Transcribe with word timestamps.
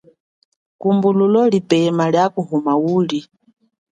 Kumbululo 0.79 1.41
lipema 1.53 2.05
lia 2.11 2.27
kuhuma 2.33 2.73
uli. 2.95 3.19